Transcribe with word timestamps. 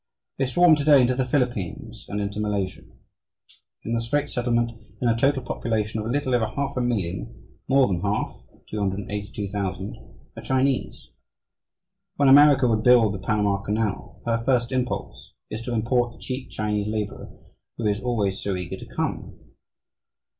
They 0.39 0.47
swarm 0.47 0.75
to 0.77 0.83
day 0.83 0.99
into 1.03 1.13
the 1.13 1.27
Philippines 1.27 2.07
and 2.09 2.19
into 2.19 2.39
Malaysia. 2.39 2.81
In 3.83 3.93
the 3.93 4.01
Straits 4.01 4.33
Settlement, 4.33 4.71
in 4.99 5.07
a 5.07 5.15
total 5.15 5.43
population 5.43 5.99
of 5.99 6.07
a 6.07 6.09
little 6.09 6.33
over 6.33 6.47
half 6.47 6.75
a 6.75 6.81
million, 6.81 7.59
more 7.67 7.85
than 7.85 8.01
half 8.01 8.35
(282,000) 8.71 9.99
are 10.35 10.41
Chinese. 10.41 11.09
When 12.15 12.29
America 12.29 12.67
would 12.67 12.81
build 12.81 13.13
the 13.13 13.19
Panama 13.19 13.59
Canal, 13.61 14.19
her 14.25 14.41
first 14.43 14.71
impulse 14.71 15.33
is 15.51 15.61
to 15.61 15.73
import 15.75 16.13
the 16.13 16.17
cheap 16.19 16.49
Chinese 16.49 16.87
labourer, 16.87 17.29
who 17.77 17.85
is 17.85 18.01
always 18.01 18.41
so 18.41 18.55
eager 18.55 18.77
to 18.77 18.87
come. 18.95 19.37